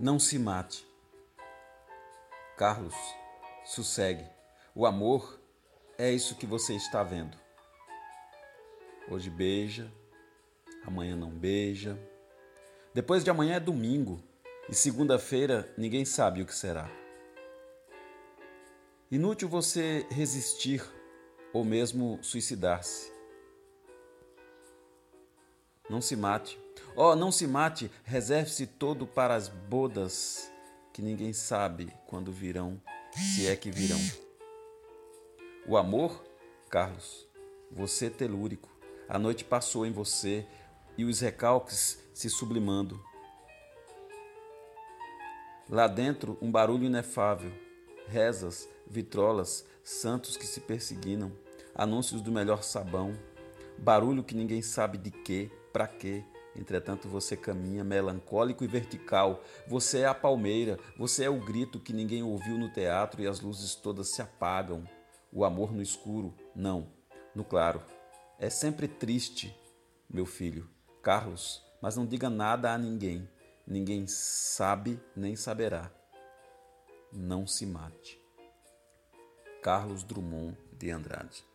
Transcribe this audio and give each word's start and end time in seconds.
Não 0.00 0.18
se 0.18 0.38
mate. 0.38 0.86
Carlos, 2.56 2.94
sossegue. 3.64 4.24
O 4.74 4.86
amor 4.86 5.38
é 5.98 6.10
isso 6.10 6.36
que 6.36 6.46
você 6.46 6.74
está 6.74 7.02
vendo. 7.02 7.36
Hoje 9.08 9.28
beija, 9.28 9.92
amanhã 10.84 11.14
não 11.14 11.30
beija. 11.30 11.98
Depois 12.94 13.22
de 13.22 13.30
amanhã 13.30 13.56
é 13.56 13.60
domingo 13.60 14.22
e 14.68 14.74
segunda-feira 14.74 15.72
ninguém 15.76 16.04
sabe 16.04 16.40
o 16.40 16.46
que 16.46 16.54
será. 16.54 16.90
Inútil 19.10 19.48
você 19.48 20.06
resistir 20.10 20.82
ou 21.52 21.64
mesmo 21.64 22.18
suicidar-se. 22.22 23.11
Não 25.92 26.00
se 26.00 26.16
mate. 26.16 26.58
Oh, 26.96 27.14
não 27.14 27.30
se 27.30 27.46
mate, 27.46 27.90
reserve-se 28.02 28.66
todo 28.66 29.06
para 29.06 29.34
as 29.34 29.48
bodas 29.48 30.50
que 30.90 31.02
ninguém 31.02 31.34
sabe 31.34 31.92
quando 32.06 32.32
virão, 32.32 32.80
se 33.14 33.46
é 33.46 33.54
que 33.54 33.70
virão. 33.70 33.98
O 35.66 35.76
amor, 35.76 36.24
Carlos, 36.70 37.28
você 37.70 38.08
telúrico, 38.08 38.70
a 39.06 39.18
noite 39.18 39.44
passou 39.44 39.84
em 39.84 39.92
você 39.92 40.46
e 40.96 41.04
os 41.04 41.20
recalques 41.20 42.02
se 42.14 42.30
sublimando. 42.30 42.98
Lá 45.68 45.86
dentro, 45.88 46.38
um 46.40 46.50
barulho 46.50 46.86
inefável, 46.86 47.52
rezas, 48.08 48.66
vitrolas, 48.86 49.66
santos 49.84 50.38
que 50.38 50.46
se 50.46 50.60
perseguinam, 50.60 51.32
anúncios 51.74 52.22
do 52.22 52.32
melhor 52.32 52.62
sabão, 52.62 53.14
barulho 53.76 54.24
que 54.24 54.34
ninguém 54.34 54.62
sabe 54.62 54.96
de 54.96 55.10
quê, 55.10 55.50
para 55.72 55.88
quê. 55.88 56.24
Entretanto, 56.54 57.08
você 57.08 57.36
caminha 57.36 57.82
melancólico 57.82 58.62
e 58.62 58.66
vertical. 58.66 59.42
Você 59.66 60.00
é 60.00 60.06
a 60.06 60.14
palmeira, 60.14 60.78
você 60.98 61.24
é 61.24 61.30
o 61.30 61.40
grito 61.40 61.80
que 61.80 61.92
ninguém 61.92 62.22
ouviu 62.22 62.58
no 62.58 62.68
teatro 62.68 63.22
e 63.22 63.26
as 63.26 63.40
luzes 63.40 63.74
todas 63.74 64.08
se 64.08 64.20
apagam. 64.20 64.86
O 65.32 65.44
amor 65.44 65.72
no 65.72 65.80
escuro, 65.80 66.34
não, 66.54 66.88
no 67.34 67.42
claro. 67.42 67.82
É 68.38 68.50
sempre 68.50 68.86
triste, 68.86 69.56
meu 70.08 70.26
filho. 70.26 70.68
Carlos, 71.02 71.64
mas 71.80 71.96
não 71.96 72.06
diga 72.06 72.28
nada 72.28 72.72
a 72.72 72.78
ninguém. 72.78 73.28
Ninguém 73.66 74.06
sabe 74.06 75.00
nem 75.16 75.34
saberá. 75.36 75.90
Não 77.12 77.46
se 77.46 77.64
mate. 77.64 78.20
Carlos 79.62 80.02
Drummond 80.02 80.56
de 80.72 80.90
Andrade 80.90 81.51